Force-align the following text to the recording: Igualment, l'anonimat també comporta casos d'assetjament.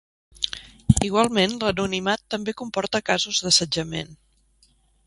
Igualment, 1.09 1.53
l'anonimat 1.65 2.25
també 2.35 2.57
comporta 2.63 3.05
casos 3.13 3.45
d'assetjament. 3.47 4.15